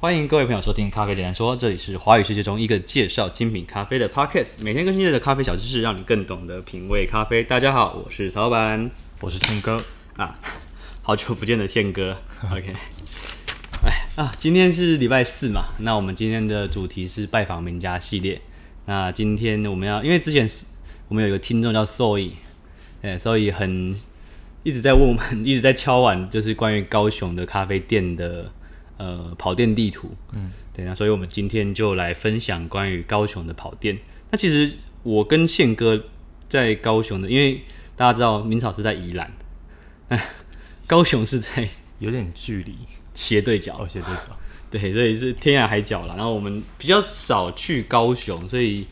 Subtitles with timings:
[0.00, 7.42] 欢迎各位朋友收听《咖啡简单说》，这里是华语世界中一个介绍精品咖啡的 podcast，每天更新的咖啡小知识，让你更懂得品味咖啡。
[7.42, 8.88] 大家好，我是曹老板，
[9.20, 9.82] 我是宪哥
[10.16, 10.38] 啊，
[11.02, 12.16] 好久不见的宪哥。
[12.46, 12.72] OK，
[13.82, 18.40] 哎啊，今天是礼拜四嘛，那我们今天的主题是拜访名家系列。
[18.86, 20.48] 那今天我们要，因为之前
[21.08, 22.34] 我们有一个听众叫 Zoe，
[23.02, 23.96] 哎，Zoe 很
[24.62, 28.52] 一直在问我们， 一直在敲碗，就是关于高雄的咖啡店的。
[28.98, 33.96] 呃，跑店地图，嗯，对，那所以我们今天就来分享关于高雄的跑店。
[34.30, 36.04] 那其实我跟宪哥
[36.48, 37.62] 在高雄的，因为
[37.94, 39.32] 大家知道明草是在宜兰，
[40.88, 41.68] 高雄是在
[42.00, 42.74] 有点距离
[43.14, 44.36] 斜对角，哦，斜对角，
[44.68, 46.16] 对，所以是天涯海角了。
[46.16, 48.84] 然后我们比较少去高雄，所以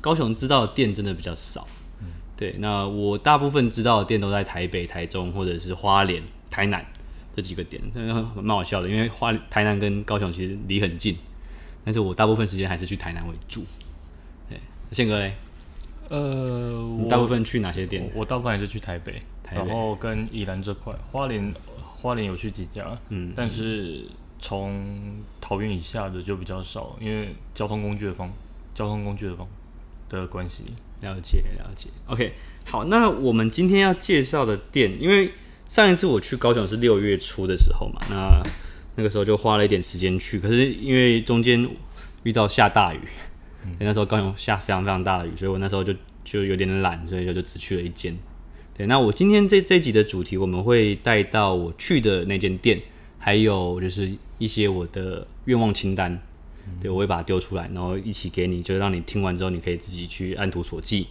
[0.00, 1.68] 高雄知道的店真的比较少。
[2.00, 6.84] 嗯，对，那我大部分知道的店都在台北、台中或者是花莲、台南。
[7.34, 11.16] 这几个点，真 的蛮好笑的，因为花台南跟高雄其实离很近，
[11.84, 13.64] 但是我大部分时间还是去台南为主。
[14.48, 14.58] 对，
[14.90, 15.34] 宪哥嘞？
[16.08, 18.02] 呃，我大部分去哪些店？
[18.14, 21.54] 我，我大部分还是去台北，台北然后跟宜兰这块，花莲
[21.96, 24.04] 花莲有去几家，嗯，但是
[24.38, 24.84] 从
[25.40, 28.30] 桃园以下的就比较少，因为交通工具的方，
[28.74, 29.48] 交通工具的方
[30.08, 30.64] 的关系。
[31.00, 31.88] 了解了解。
[32.06, 32.34] OK，
[32.66, 35.32] 好，那我们今天要介绍的店，因为。
[35.72, 38.42] 上一次我去高雄是六月初的时候嘛，那
[38.94, 41.66] 那个时候就花了一点时间去，可是因为中间
[42.24, 42.98] 遇到下大雨，
[43.64, 48.14] 嗯、那时候高雄下非常非常大的雨，所以我那时候就就有点懒，所以就就只去了一间。
[48.76, 52.78] 对，那我今天这这集的主题我们会带到我去的那间店，
[53.18, 56.12] 还有就是一些我的愿望清单，
[56.66, 61.06] 嗯、对，我会把它丢出来，然后一起给你，就让你听完之后你可以自己去按图索骥。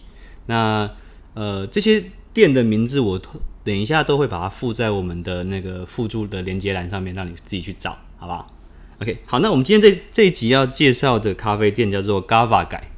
[0.46, 0.88] 那
[1.34, 3.20] 呃这些店的名字我。
[3.64, 8.52] 等一下都会把它附在我们的那个附注的连接栏上面，让你自己去找，好不好
[9.00, 12.90] ？OK，好，那我们今天这这一集要介绍的咖啡店叫做 GAVA 改。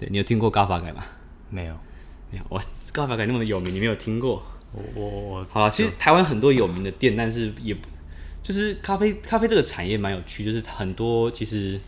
[0.00, 1.04] 对，你有听过 GAVA 改吗？
[1.50, 1.74] 没有，
[2.30, 2.44] 没有。
[2.48, 2.62] 哇
[2.92, 4.42] ，GAVA 改那么有名，你没有听过？
[4.72, 7.76] 我我我，好了，其实台湾很多有名的店，但是也
[8.42, 11.78] 就是咖啡咖啡这个产业蛮有趣，就是很多其实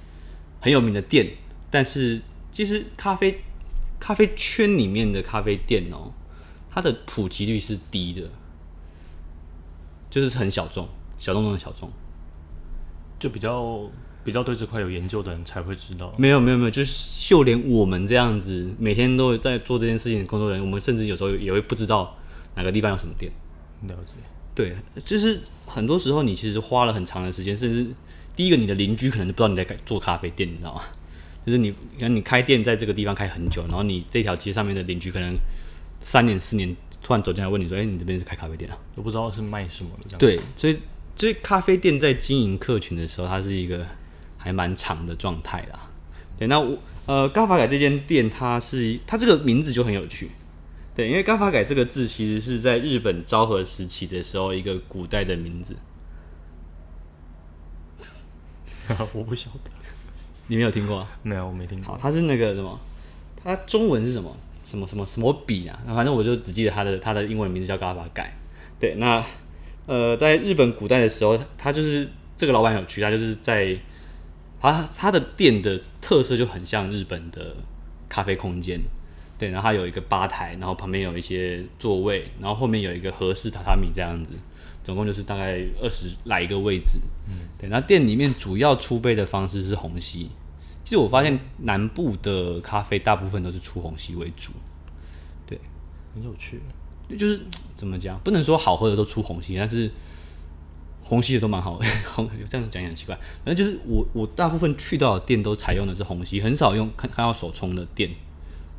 [0.60, 1.26] 很有名的店，
[1.70, 2.20] 但是
[2.52, 3.40] 其实咖啡
[3.98, 6.12] 咖啡圈里面的咖啡店哦。
[6.76, 8.28] 它的普及率是低的，
[10.10, 11.91] 就是很小众，小众中的小众，
[13.19, 13.81] 就比较
[14.22, 16.12] 比较对这块有研究的人才会知道。
[16.19, 22.15] 没有没有没有，就是就连我们这样子每天都在做这件事情的工作人员，我们甚至有时候也会不知道
[22.56, 23.32] 哪个地方有什么店。
[23.88, 24.12] 了解。
[24.54, 27.86] 对，就是很多时候你其实花了很长的时间，甚至
[28.36, 30.82] 第一个你的邻居可能都不知道你在做咖啡店，你知道吗？
[31.47, 35.34] 就是你，你看你开店在这个地方开很久，然后你这条街上面的邻居可能。
[36.02, 40.18] 三年四年，突然走进来问你说：“哎、欸，你这边是开咖啡店啊？”我不知道是卖什么的这样。
[40.18, 40.78] 对，所以
[41.16, 43.86] 所以咖啡店在经营客群的时候，它是一个
[44.36, 45.90] 还蛮长的状态啦。
[46.38, 50.30] 对，那我呃，嘎法改这间店，它是它这个名字就很有趣。
[50.94, 55.76] 对，因为嘎法改这个字其实是在日本昭和时期的时候一个古代的名字。
[59.12, 59.70] 我不晓得，
[60.46, 60.98] 你没有听过？
[60.98, 61.94] 啊没有，我没听过。
[61.94, 62.78] 好，它是那个什么？
[63.42, 64.36] 它中文是什么？
[64.66, 65.78] 什么什么什么笔啊？
[65.87, 68.37] 反正我就只记得他的他的英文名字叫嘎法改。
[68.81, 69.25] 对，那
[69.87, 73.78] 呃，在日本古代的时候，他就是这个老板有趣，他就是在
[74.60, 77.54] 他他的店的特色就很像日本的
[78.09, 78.81] 咖啡空间。
[79.38, 84.33] 对，然后他有一个吧台，然后旁边有一些座位，然后后面有一个和式榻榻米这样子，
[84.83, 86.98] 总共就是大概二十来一个位置。
[87.28, 90.28] 嗯，对，那店里面主要出杯的方式是虹吸。
[90.86, 94.52] 其实我发现南部的咖啡大部分都是出虹吸为主，
[95.44, 95.58] 对，
[96.14, 96.62] 很有趣。
[97.19, 97.41] 就是
[97.76, 99.91] 怎么讲，不能说好喝的都出虹吸，但是
[101.02, 101.86] 虹吸的都蛮好的。
[102.48, 108.08] 这样讲也很奇怪，反正就是我我大部分去到的店都采用的是虹吸，很少用看看到手冲的店。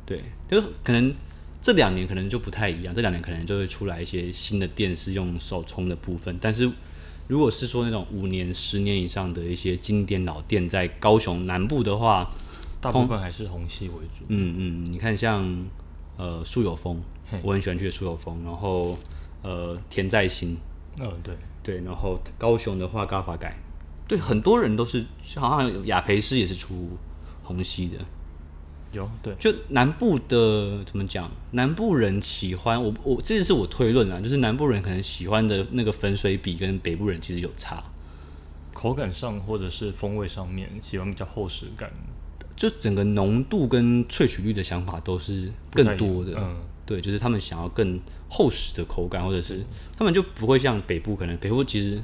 [0.06, 1.14] 对，就是可能
[1.60, 6.70] 这两年可能就不太一样，这两年可能就会出来一些新的店是用手冲的部分，但是。
[7.28, 12.28] 如果是说那种五年、十年以上的一些经典老店，在高雄南部的话，
[12.80, 14.24] 大部分还是红系为主。
[14.28, 15.46] 嗯嗯，你看像
[16.16, 17.00] 呃素有风，
[17.42, 18.96] 我很喜欢去的树有风，然后
[19.42, 20.56] 呃田在心，
[20.98, 23.54] 嗯、哦、对对，然后高雄的话嘎法改，
[24.08, 25.04] 对，很多人都是
[25.36, 26.96] 好像雅培师也是出
[27.44, 27.98] 红系的。
[28.92, 31.30] 有对，就南部的怎么讲？
[31.50, 37.84] 南部人喜欢我，我这是我推论啊，就是南部人可能喜欢的那个粉水比跟北部人其实有差，
[38.72, 41.90] 口感上或者是风味上面喜欢比较厚实感，
[42.56, 46.32] 就整个浓度跟萃取率的想法都是更多的。
[46.38, 46.56] 嗯，
[46.86, 48.00] 对，就是他们想要更
[48.30, 49.62] 厚实的口感，或者是
[49.98, 52.00] 他们就不会像北部，可能北部其实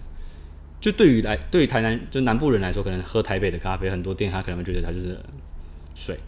[0.80, 5.18] 就对于来对于台南就南部人来说，可能喝台北的咖啡，很多店他可能会觉得它就是
[5.94, 6.18] 水，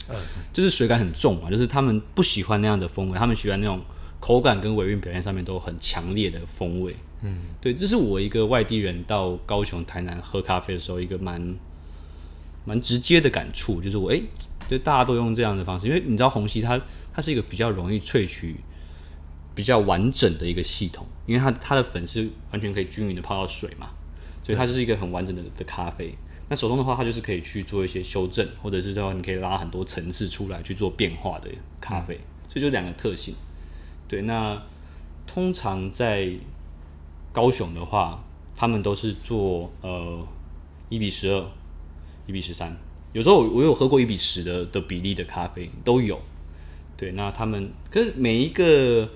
[0.52, 3.80] 就是水感很重嘛，就是他们不喜欢那样的风味，他们喜欢那种
[4.20, 6.96] 口感跟尾韵表现上面都很强烈的风味。
[7.22, 11.56] 嗯，对，这是我一个外地人到高雄、台南喝咖啡的时候一个蛮
[12.64, 14.20] 蛮直接的感触，就是我哎，
[14.68, 16.80] 就大家都用这样的方式，因为你知道虹吸它
[17.12, 18.56] 它是一个比较容易萃取。
[19.56, 23.88] 比较完整的一个系统，因为它它的粉是完全可以均匀的泡到水嘛，
[24.44, 26.14] 所以它就是一个很完整的的咖啡。
[26.48, 31.50] 那手冲的话，它就是可以去做一些修正，或者是说你可以拉很多层次出来去做变化的
[31.80, 32.14] 咖啡，
[32.48, 33.34] 所以就两个特性。
[34.06, 34.62] 对，那
[35.26, 36.30] 通常在
[37.32, 38.22] 高雄的话，
[38.54, 40.26] 他们都是做呃
[40.88, 41.44] 一比十二、
[42.26, 42.76] 一比十三，
[43.12, 46.20] 有时候我有喝过一比十的的比例的咖啡都有。
[46.96, 49.08] 对，那他们可是每一个。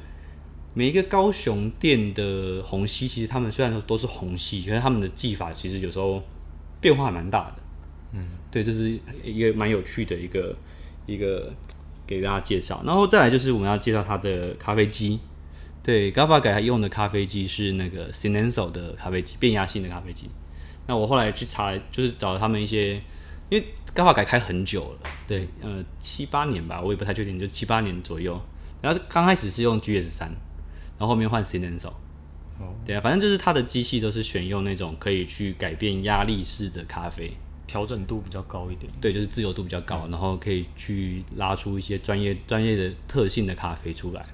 [0.72, 6.22] 每一个高雄店的虹吸，其实他们虽然说都是虹吸，可是他们的技法其实有时候
[6.80, 7.56] 变化还蛮大的。
[8.12, 10.56] 嗯，对，这是一个蛮有趣的一个
[11.06, 11.52] 一个
[12.06, 12.82] 给大家介绍。
[12.84, 15.20] 然后再来就是我们要介绍它的咖啡机。
[15.82, 20.28] 对，GAVA 改用的咖啡机是那个 s i n e n s o 的咖啡机，变压性的咖啡机。
[20.86, 22.94] 那我后来去查，就是找了他们一些，
[23.48, 28.40] 因为 GAVA 改开很久了，对，呃，七八年吧，我也不太确定，就七八年左右。
[28.82, 30.30] 然后刚开始是用 GS 三。
[30.98, 31.90] 然后后面换 Cinenso，
[32.60, 37.32] 哦，对啊，反正就是它的机器都是选用那种可以去改变压力式的咖啡，
[37.66, 38.92] 调整度比较高一点。
[39.00, 44.26] 对，就是自由度比较高，嗯、然后可以去拉出一些专业专业的特性的咖啡出来，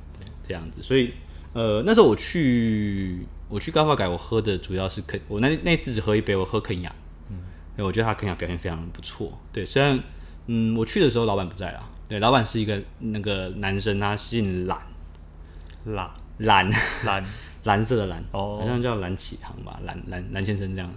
[0.46, 0.82] 这样子。
[0.82, 1.12] 所以，
[1.52, 6.92] 呃，那时候我去我去 GAVA 改，我喝的主要是肯，我那那次只喝一杯，我喝肯雅，
[7.30, 7.38] 嗯，
[7.76, 9.38] 对，我觉得他肯雅表现非常不错。
[9.52, 9.96] 对，虽然
[10.48, 14.76] 嗯，我去的时候老板不在啦，对，老板是一个那个男生，他姓蓝，
[15.84, 16.10] 蓝。
[16.38, 16.70] 蓝
[17.06, 17.24] 蓝
[17.66, 20.90] 蓝色的蓝，哦，好像叫蓝启航吧，蓝蓝蓝先生这样。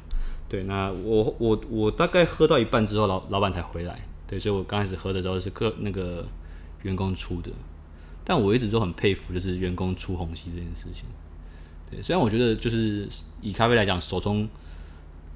[0.47, 3.99] 对，那我我我大概喝到一半之后，老老板才回来。
[4.27, 6.25] 对，所以我刚开始喝的时候是客那个
[6.83, 7.51] 员工出的，
[8.23, 11.05] 但我一直都很佩服，就是员工出虹吸这件事情。
[11.91, 13.07] 对，虽然我觉得就是
[13.41, 14.47] 以咖啡来讲，手冲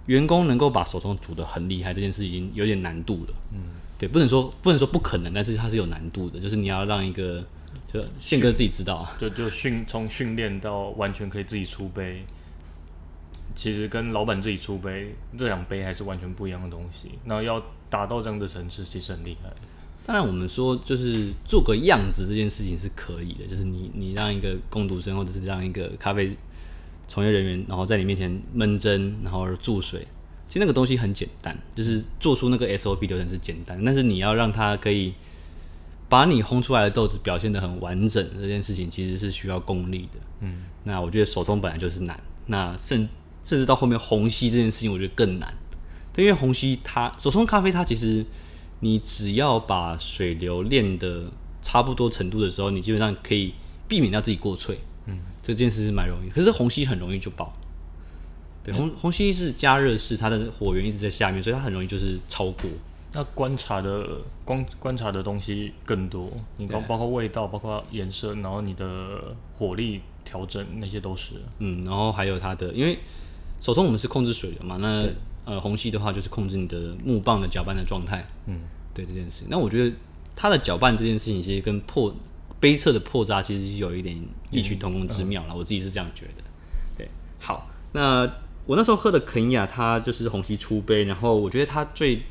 [0.05, 3.33] 员工能够把手冲煮的很厉害，这件事已经有点难度了。
[3.51, 3.59] 嗯，
[3.97, 7.43] 对，不能说不能说不可能，但是它是有难度的，就是你要让一个。
[7.93, 12.23] 就宪哥自己知道啊，就就训从训练到完全可以自己出杯，
[13.55, 17.11] 其实跟老板自己出杯这两杯还是完全不一样的东西。
[17.25, 19.49] 那要达到这样的层次，其实很厉害。
[20.07, 26.35] 当然，我们说就是做个样子这件事情是可以的，就是你你让一个工读生或者是让一个咖啡
[27.07, 29.99] 从业人员，然后在你面前闷蒸，然后注水，
[30.47, 35.13] 其实那个东西很简单，就是做出那个 SOP 流程是简单，但是你要让他可以。
[36.13, 40.19] 把你烘出来的豆子表现得很完整，这件事情其实是需要功力的。
[40.41, 43.09] 嗯，那我觉得手冲本来就是难，那甚
[43.43, 45.51] 甚至到后面虹吸这件事情，我觉得更难。
[46.13, 48.23] 对，因为虹吸它手冲咖啡，它其实
[48.81, 51.31] 你只要把水流练得
[51.63, 53.55] 差不多程度的时候，你基本上可以
[53.87, 54.75] 避免掉自己过萃。
[55.07, 57.51] 嗯，这件事是蛮容易，可是虹吸很容易就爆。
[58.63, 62.69] 对，虹虹吸是加热式，它的火源一直在下面，所以它很容易就是超过。
[63.15, 64.05] 那观察的
[64.43, 71.35] 观观察的东西更多，你包包括味道，包括颜色，然后你的火力调整那些都是。
[71.59, 72.97] 嗯，然后还有它的，因为
[73.59, 75.07] 手冲我们是控制水源嘛，那
[75.45, 78.25] 呃虹吸的话就是控制你的木棒的搅拌的状态。
[78.47, 78.61] 嗯，
[78.93, 79.95] 对这件事，那我觉得
[80.35, 82.13] 它的搅拌这件事情其实跟破
[82.59, 86.43] 杯侧的破渣其实是有一点异曲同工之妙了，嗯，我自己是这样觉得。
[86.97, 87.07] 对，
[87.39, 88.27] 好，那
[88.65, 92.21] 我那时候喝的肯亚，它就是虹吸出杯，然后我觉得它最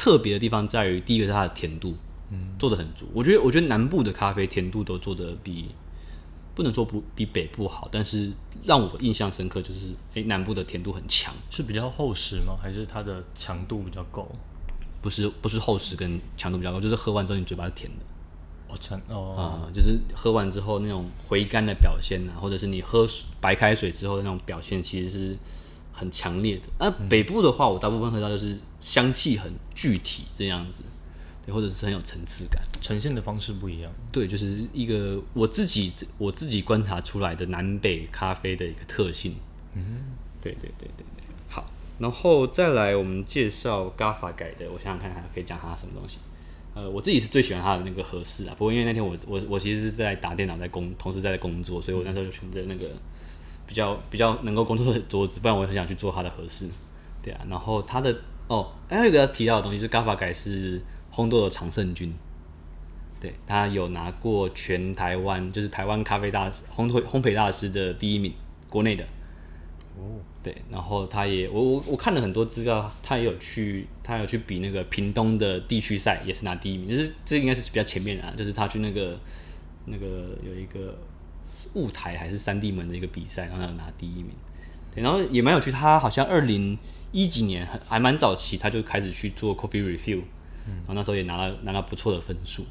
[0.00, 1.94] 特别的地方在于，第一个是它的甜度，
[2.30, 3.06] 嗯，做的很足。
[3.12, 5.66] 我觉得，我觉得南部的咖啡甜度都做的比，
[6.54, 8.32] 不能说不比北部好，但是
[8.64, 12.56] 让我印象深刻就是，哎、欸，南部的甜度很强，是比较厚实吗？
[12.62, 14.26] 还是它的强度比较够？
[15.02, 18.04] 不是，不是厚实跟强度比较高，就是喝完之后你嘴巴是甜的。
[18.68, 23.06] 哦，成哦，啊、嗯，就是喝完之后那种回甘的表现啊，或者是你喝
[23.38, 25.36] 白开水之后的那种表现，其实是。
[25.92, 30.82] 很强烈的，那北部的话，我大部分喝到就是香气很具体这样子，
[31.46, 33.92] 对，或者是很有层次感，呈现的方式不一样。
[34.10, 39.36] 对，就是一个我自己我自己观察出来的南北咖啡的一个特性。
[39.74, 40.00] 嗯，
[40.40, 41.24] 对对对对对。
[41.48, 41.64] 好，
[41.98, 46.18] 然后再来我们介绍 Gafa 改的，我想想看还可以讲它什么东西。
[46.74, 52.86] 呃，我自己是最喜欢它的那个合适啊，不过因为那天我我我其实是在打电脑，在工，同时在工作，所以我那时候就选择那个。
[53.66, 56.68] 比较比较能够工作的桌子，不然我很想去做它的合适，
[57.22, 57.40] 对啊。
[57.48, 58.12] 然后它的
[58.50, 60.82] 哦，还有一个要提到的东西，就是 GAVA 改是
[61.14, 62.12] 烘豆的常胜军，
[63.20, 68.34] 对，他有拿过全台湾就是台湾咖啡大师烘焙烘焙大师的第一名，
[68.68, 69.04] 国内的，
[69.96, 79.16] 哦，对，然后他也我我我看了很多资料，他也有去他有去比那个屏东的地区赛，也是拿第一名，就是这应该是比较前面的啊，就是他去那个
[79.84, 80.98] 那个有一个
[81.74, 84.32] 雾台还是三地门的一个比赛，然后他拿第一名，
[84.92, 86.76] 对，然后也蛮有趣，他好像二零
[87.12, 90.20] 一几年还蛮早期，他就开始去做 coffee review，
[90.66, 92.64] 然后那时候也拿了拿了不错的分数。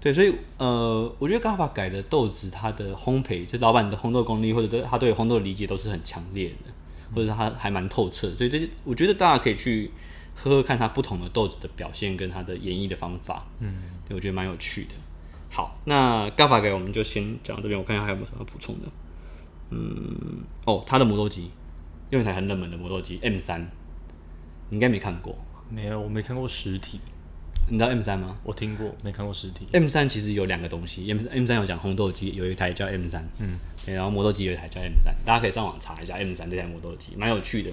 [0.00, 6.72] 对，所以呃，我觉得嘎法改的豆子，它的烘焙，就老板的烘豆功力，或者对他对烘豆的理解都是很强烈的，
[7.14, 8.34] 或者是他还蛮透彻。
[8.34, 9.92] 所以这些，我觉得大家可以去
[10.34, 13.46] 喝喝看它不同的豆子的表现跟它的演绎的方法。
[13.60, 14.94] 嗯，对，我觉得蛮有趣的。
[15.50, 18.88] 好，那嘎法改我们就先讲到这边，我看一下还有没有什么补充的。
[19.70, 21.50] 嗯，哦，他的磨豆机，
[22.12, 23.62] 用一台很冷门的磨豆机 M 三，
[24.68, 25.34] 你应该没看过。
[25.70, 27.00] 没有，我没看过实体。
[27.70, 28.36] 你知道 M 三吗？
[28.44, 29.66] 我听过，没看过实体。
[29.72, 37.70] M 三其实有两个东西，M M 三有讲烘豆机，有一台叫 M 三，嗯，对，然后磨豆机有一台叫 M 三，大家可以上网查一下 M 三这台磨豆机，蛮有趣的，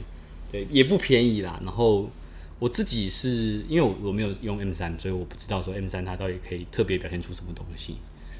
[0.49, 1.59] 对，也不便宜啦。
[1.65, 2.09] 然后
[2.59, 7.97] 我自己是因为我我没有用 M 三，所以我不知道说 M 三它到底可以特别表现出什么东西。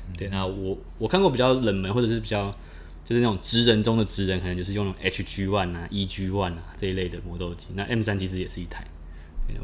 [0.08, 2.56] 嗯、对，那我我看过比较冷门或者是比较
[3.04, 7.68] 就是那种职人中的职人，可能就是用那种 HG One 啊、EG One 啊这一类的磨豆机。
[7.76, 8.86] 那 M 三其实也是一台，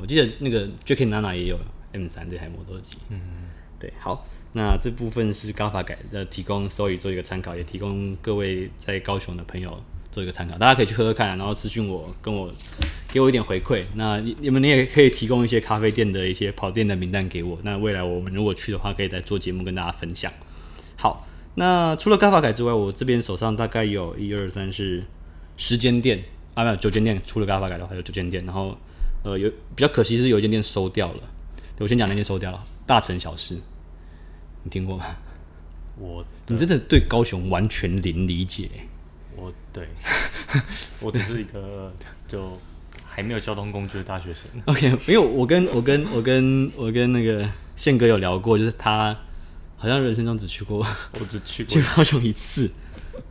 [0.01, 1.59] 我记得那个 Jackie Nana 也有。
[1.93, 3.21] M 三这台磨豆机，嗯，
[3.79, 12.51] 对，好，那这部分是嘎法改的，提供 Zoe 做一个参考，也提供各位在高雄的朋友做一个参考，大家可以去喝喝看，然后私讯我，跟我
[13.07, 13.85] 给我一点回馈。
[13.93, 20.29] 那你们你也可以提供一些咖啡店的一些跑店的名单给我，那未来我们如果去的话，可以再做节目跟大家分享。
[20.97, 21.25] 好，
[21.55, 25.03] 那除了嘎法改之外，我这边手上大概有一二三是
[25.57, 28.77] 十间店啊，没有九间店，除了嘎法改的话有九间店，然后
[29.23, 31.19] 呃有比较可惜是有一间店收掉了。
[31.79, 33.59] 我先讲那间收掉了，大城小事，
[34.63, 35.05] 你听过吗？
[35.97, 38.69] 我，你真的对高雄完全零理解。
[39.35, 39.87] 我对，
[41.01, 41.93] 我只是一个
[42.27, 42.49] 就
[43.05, 44.43] 还没有交通工具的大学生。
[44.67, 49.17] OK，因为我跟我跟我跟我跟那个宪哥有聊过，就是他
[49.85, 52.67] 好像人生中只去过，我只去过去高雄一次。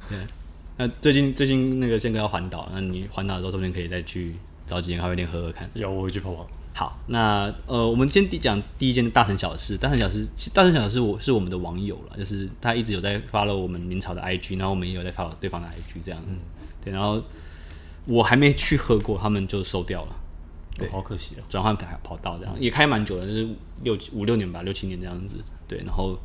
[0.09, 0.17] 对，
[0.79, 5.69] 那最近最近那个宪哥要环岛，那你环岛的时候，说不定可以再去找几间咖啡店喝喝看。
[5.75, 6.49] 有，我会去泡泡。
[6.73, 9.77] 好，那呃，我们先讲第一件大城小事。
[9.77, 16.29] 大城小事，大城小事我是我们的网友了，就是他一直有在 follow 我们明朝的 IG，然后我们也有在 follow 对方的 IG 这样子。
[16.31, 16.39] 嗯、
[16.85, 17.21] 对，然后
[18.05, 20.17] 我还没去喝过，他们就收掉了。
[20.75, 23.49] 对，哦、好可惜啊，转换跑跑道这样，也开蛮久的，就是
[23.83, 25.37] 六五六年吧，六七年这样子。
[25.67, 26.19] 对，然后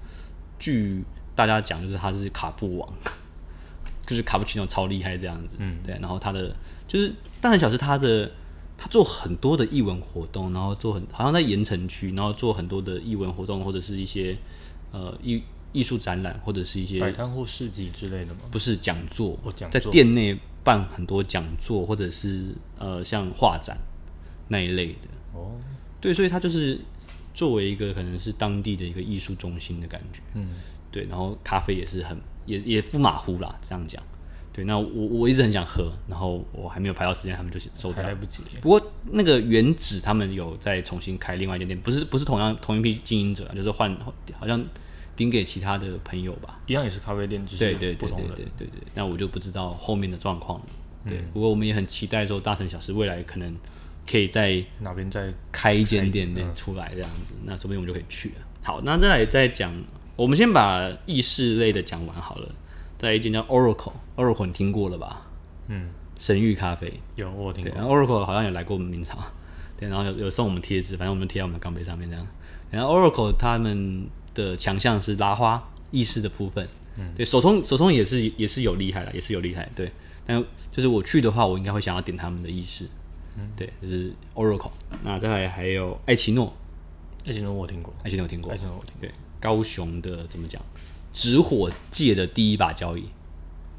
[0.57, 1.03] 据
[1.35, 2.93] 大家讲，就是他是卡布王，
[4.05, 5.55] 就是卡布奇诺超厉害这样子。
[5.59, 6.55] 嗯，对，然后他的
[6.87, 8.31] 就是大城小事，他的。
[8.81, 14.33] 他做很多的艺文活动，然后做很好像在盐城区，然后做很多的艺文活动，或者是一些
[14.93, 18.39] 呃艺艺术展览，或者是一些摆摊或市集之类的吗？
[18.49, 23.77] 不是讲座，我讲座在店内办很多讲座，或者是呃像画展
[24.49, 25.07] 那一类的。
[25.33, 25.57] 哦，
[26.01, 26.77] 对，所以它就是
[27.33, 30.21] 作为一个可能是当地的一个艺术中心的感觉。
[30.33, 30.49] 嗯，
[30.91, 34.03] 对，然后咖啡也是很也也不马虎啦，这样讲。
[34.51, 38.41] 对，那我我一直很想喝，然后我还没有排到时间，他们就收掉，来不及。
[38.59, 43.95] 不过那个原址他们有再重新开另外一间店，不是不是同样同一批经营者，就是换
[44.37, 44.61] 好像
[45.15, 48.81] 顶给其他的朋友吧，一样也是咖啡店，就是对对对对对对对。
[48.95, 50.65] 那我就不知道后面的状况了。
[51.07, 53.55] 对，不过我们也很期待说大城小事未来可能
[54.09, 58.35] 可以在哪边再开一间店店出来这样子，那说不定我们就可以去了。
[58.63, 59.73] 好，那再来再讲，
[60.15, 62.49] 我们先把意式类的讲完好了。
[62.97, 65.27] 在一间叫 Oracle，Oracle 你听过了吧？
[65.67, 65.89] 嗯，
[66.19, 67.73] 神域咖啡有我听过。
[67.75, 69.17] 然后 Oracle 好像有来过我们明朝，
[69.77, 72.27] 对，然后有有送我们贴纸，反正我们贴在我们的钢杯上面这样。
[72.71, 79.91] 然后 Oracle 他们的强项是拉花意式的部分，嗯，对，手冲手冲也是也是有厉害的，也是有厉害，对。
[80.25, 82.85] 但就是我去的话，我应该会想要点他们的意式，
[83.37, 84.71] 嗯，对，就是 Oracle。
[85.03, 86.53] 那再来还有艾奇诺，
[87.25, 90.61] 艾奇诺我听过，艾奇诺听过，艾奇诺我听过，对，高雄的怎么讲？
[91.11, 93.09] 直火界的第一把交椅，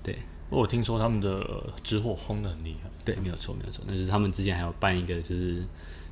[0.03, 0.19] 对，
[0.51, 3.85] 我听说他们的直火烘的很厉害，对，没有错，没有错。
[3.87, 5.63] 那就是他们之前还有办一个就是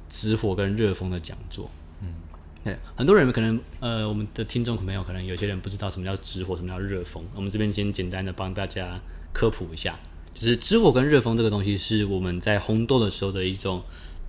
[0.09, 1.69] 直火跟热风的讲座，
[2.01, 2.15] 嗯，
[2.63, 9.01] 对，很多人可能呃，我们的听众朋友可能有些人不知道什么叫直火，什么叫热风，我们这边先简单的帮大家
[9.33, 9.99] 科普一下，
[10.39, 13.83] 就是直火跟热风这个东西是我们在烘豆的时候的一种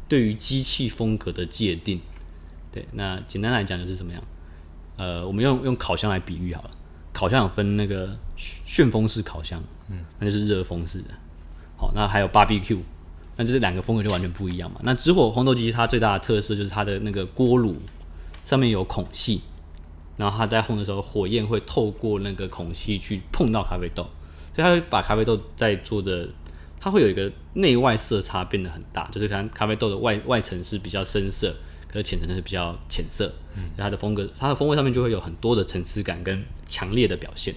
[0.08, 2.02] 对于机器风格的界定，
[2.72, 4.24] 对，那简单来讲就是怎么样，
[4.98, 6.72] 呃，我们用用烤箱来比喻好了。
[7.14, 11.10] 烤箱有分那个旋风式烤箱，嗯，那就是热风式的。
[11.78, 12.80] 好，那还有 BBQ，
[13.36, 14.80] 那这两个风格就完全不一样嘛。
[14.84, 17.76] 那直火烘豆机它最大的特色就是它的那个锅炉
[18.44, 19.42] 上面有孔隙，
[20.18, 24.10] 然后它在烘的时候，火焰会透过那个孔隙去碰到咖啡豆，
[24.60, 26.28] 所以它会把咖啡豆在做的
[26.80, 31.56] 它会有一个内外色差变得很大，就是看咖啡豆的外外层是比较深色，
[31.88, 37.54] 可是浅层是比较浅色，嗯，它的风格，它的风味上面就会有很多的层次感跟强烈的表现。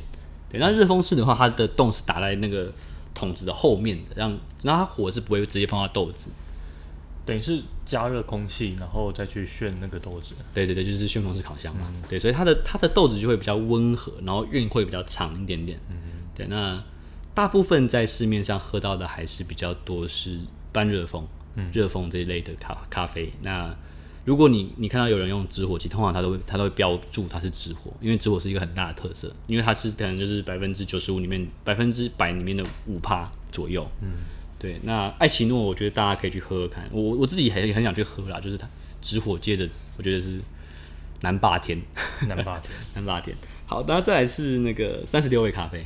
[0.49, 2.73] 对，那热风式的话，它的洞是打在那个
[3.15, 6.31] 桶子的后面的，让那它火是不会直接碰到豆子。
[7.25, 10.35] 等于是加热空气，然后再去炫那个豆子。
[10.53, 11.87] 对对对，就是旋风式烤箱嘛。
[11.89, 15.79] 嗯、对，所以它的它的豆子就会比较温和，然后韵会比较长一点点。
[15.89, 15.97] 嗯，
[16.35, 16.47] 对。
[16.47, 16.83] 那
[17.35, 20.39] 大部分在市面上喝到的还是比较多是
[20.73, 23.33] 半热风、嗯、热风这一类的咖咖啡。
[23.43, 23.75] 那
[24.25, 33.87] 如果你你看到有人用直火机，通常他都会他都会标注它是直火，因为直火是一个很大的特色，因为它是可能就是百分之九十五里面百分之百里面的五帕左右。
[34.01, 34.11] 嗯。
[34.59, 36.89] 对，那艾奇诺，我觉得大家可以去喝喝看。
[36.93, 38.65] 我我自己很很想去喝啦，就是它
[39.01, 40.39] 直火界的，我觉得是
[41.23, 41.83] 南霸天，
[42.29, 43.37] 南霸天， 南霸天。
[43.67, 45.85] 好，大家再来是那个三十六味咖啡，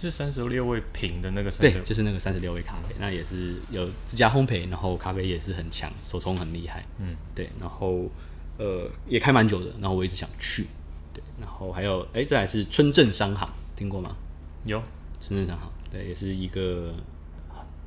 [0.00, 8.10] 是三十六味瓶的那个，对，就是那个三十六味咖啡，那也是有自家烘焙，然后咖啡也是很强，手冲很厉害，嗯，对，然后
[8.58, 10.66] 呃也开蛮久的，然后我一直想去，
[11.14, 14.16] 对，然后还有哎，这还是村镇商行，听过吗？
[14.64, 14.82] 有，
[15.20, 15.70] 村镇商行。
[15.90, 16.92] 对，也是一个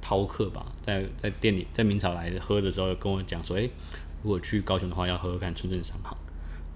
[0.02, 3.70] 饕客吧，在在店里，在明朝来喝的时候，跟我讲说，哎，
[4.24, 6.18] 如果去高雄的话，要喝喝看村镇商行，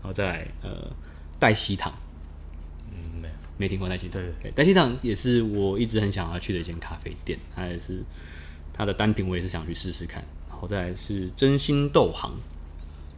[0.01, 0.91] 然后再来呃
[1.39, 2.02] 黛西堂，嗯，
[3.63, 8.03] 没没听过黛西堂，对，黛西堂也是我一直很想要去的一间咖啡店，它也是
[8.73, 12.29] 它的单品，我也是想去试试看，然后再来是真心豆行，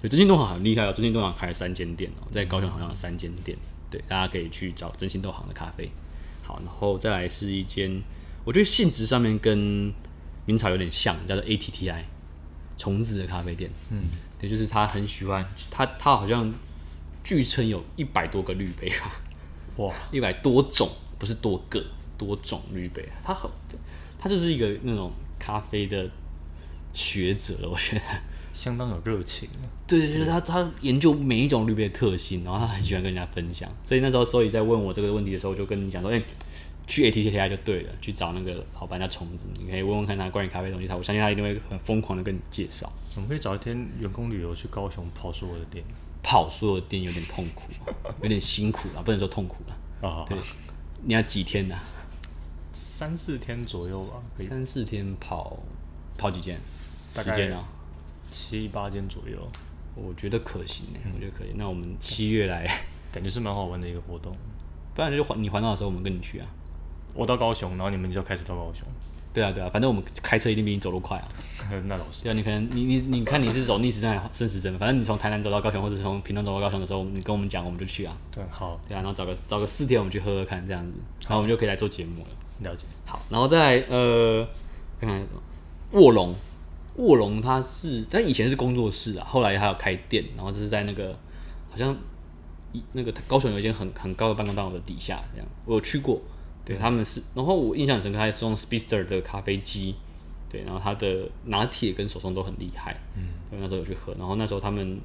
[0.04, 3.58] 就真心豆行很厉害哦，真心豆行开了三间店哦，在高雄好像有三间店，
[3.90, 5.90] 对，大家可以去找真心豆行的咖啡。
[6.44, 8.04] 好，然后再来是一间，
[8.44, 9.92] 我觉得性质上面跟
[10.46, 12.04] 明朝有点像，叫做 ATTI
[12.78, 13.72] 虫子的咖啡店。
[13.90, 14.04] 嗯，
[14.42, 16.54] 也就是他很喜欢，他他好像
[17.24, 19.12] 据称有一百多个滤杯吧，
[19.78, 20.90] 哇，一百多种，
[21.20, 21.84] 不是多个，
[22.18, 23.08] 多种滤杯。
[23.24, 23.50] 他很，
[24.18, 26.10] 他就是一个那种咖啡的
[26.94, 28.02] 学者了，我觉得
[28.54, 29.50] 相当有热情。
[29.86, 33.70] 对，就是他他研究每一种滤杯的特性，然后他很喜欢跟人家分享。
[33.84, 36.26] 所以那时候，所以在问我这个问题的时候，我就跟你讲说，哎、欸，
[36.88, 42.92] 去 ATTI 就对了，去找那个老板叫虫子，你可以问问看他关于咖啡的东西，他我相信他一定会很疯狂的跟你介绍。
[43.16, 45.84] 我们可以找一天员工旅游去高雄跑出我的店，
[46.26, 47.70] 跑所有店有点痛苦，
[48.24, 50.26] 有点辛苦了，不能说痛苦了啊。
[50.28, 50.36] 对，
[51.04, 51.84] 你要几天呢、啊？
[52.74, 54.48] 三四天左右吧，可以。
[54.48, 55.60] 三四天跑
[56.18, 56.60] 跑几间？
[57.14, 57.64] 大概啊，
[58.32, 59.38] 七八间左右。
[59.94, 61.52] 我觉得可行呢，我觉得可以。
[61.56, 62.66] 那我们七月来，
[63.14, 64.36] 感觉是蛮好玩的一个活动。
[64.96, 66.48] 不然就环你环岛的时候，我们跟你去啊。
[67.14, 68.88] 我到高雄，然后你们就开始到高雄。
[69.36, 71.28] 对啊，对啊，反正我们开车一定比你走路快啊。
[71.88, 72.24] 那倒是。
[72.24, 74.80] 对啊，你可能你你你看你是走逆时针还是顺时针？
[74.80, 78.18] 反正你从台南走到高雄，或者从屏东走到高雄的时候，你跟我们讲，我们就去啊。
[78.32, 78.80] 对，好。
[78.88, 80.94] 对啊，然后找个找个四天，我们去喝喝看，这样子，
[81.28, 82.28] 然后我们就可以来做节目了。
[82.70, 82.86] 了解。
[83.06, 84.48] 好，然后再呃，
[85.00, 85.28] 看看
[85.92, 86.34] 卧龙。
[86.98, 91.14] 卧龙它是，它以前是工作室啊，后来还有开店，然后这是在那个
[91.70, 91.94] 好像
[92.72, 96.22] 一那个高雄有一间很很高的办公大楼的底下，这样我有去过，
[96.66, 99.96] 对，他们是，然后我印象很深刻，他是用 Speedster 的咖啡机，
[100.50, 105.00] 对，然后他的拿铁跟手冲都很厉害，嗯，对，那时候有去喝，然后那时候他们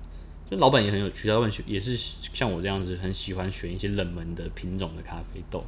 [0.50, 5.62] 就老板也很有趣，老板也是像我这样子，很喜欢选一些冷门的品种的咖啡豆，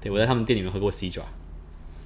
[0.00, 1.22] 对，我在他们店里面喝过 Cedra。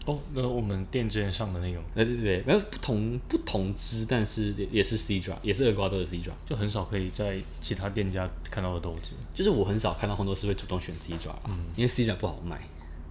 [0.06, 9.14] 哦，那我们店之前上的那种，对对对，没有不同不同支，但是也是 Cedra，也是厄瓜多的 Cedra，就很少可以在其他店家看到的豆子。
[9.34, 12.56] 就是我很少看到烘豆师会主动选 Cedra，嗯，因为 Cedra 不好卖，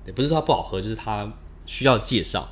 [0.05, 1.29] 对，不是说它不好喝，就是它
[1.65, 2.47] 需要介绍，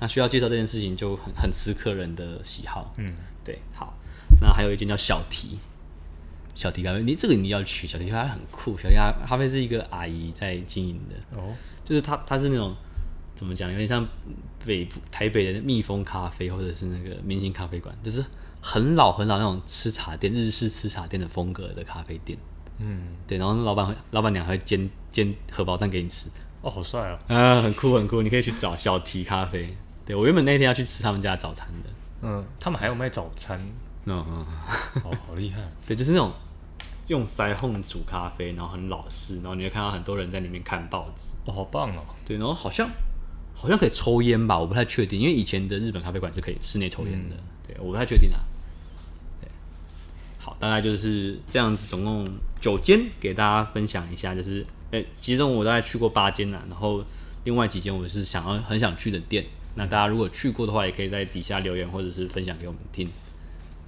[0.00, 3.94] 那需要介绍这件事情就很很吃客人的喜好，嗯，对，好，
[4.40, 5.58] 那还有一间叫小提，
[6.54, 8.94] 小提咖啡，你这个你要去，小提咖啡很酷，小提
[9.26, 12.74] 咖啡是一个阿姨在经营的，哦，就是它它是那种。
[13.38, 13.70] 怎么讲？
[13.70, 14.04] 有点像
[14.66, 18.24] 北部台北的蜜蜂咖啡，或者是那个明星咖啡馆，就是
[18.60, 22.36] 很老很老那种吃茶店、日式吃茶店的风格的咖啡店。
[22.78, 23.38] 嗯，对。
[23.38, 26.28] 然后老板、老板娘还会煎煎荷包蛋给你吃。
[26.62, 27.18] 哦，好帅啊！
[27.28, 28.22] 啊，很酷很酷。
[28.22, 29.76] 你可以去找小提咖啡。
[30.04, 31.90] 对，我原本那天要去吃他们家早餐的。
[32.22, 33.60] 嗯，他们还有卖早餐。
[34.04, 34.46] 嗯嗯。
[35.04, 35.60] 哦，好厉害。
[35.86, 36.32] 对，就是那种
[37.06, 41.32] 用腮红煮咖啡，然后很老式，然后你会看到很多人在里面看报纸。
[41.46, 42.02] 哦，好棒哦。
[42.26, 42.88] 对，然后好像。
[43.60, 47.34] 好像可以抽烟吧，我不太确定，因为以前的日本咖啡馆是可以室内抽烟的。
[47.34, 48.38] 嗯、对，我不太确定啊。
[49.40, 49.50] 对，
[50.38, 57.04] 好，大概就是这样子，总共九间给大家分享一下，就是，哎、欸，其中我大概去过八间啦，然后
[57.44, 59.44] 另外几间我是想要很想去的店。
[59.74, 63.08] 那大家如果去过的话，也可以在底下留言或者是分享给我们听。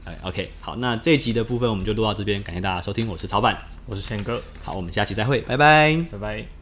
[0.05, 6.60] 哎，OK，好，那这一集的部分我们就录到这边，感谢大家收听，我是曹板，我是谦哥，好，我们下期再会，拜拜，拜拜。